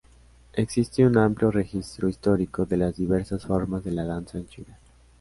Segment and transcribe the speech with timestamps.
[0.53, 4.79] Existe un amplio registro histórico de las diversas formas de la danza en China.